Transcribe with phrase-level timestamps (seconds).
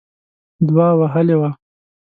[0.67, 1.49] دوه وهلې وه.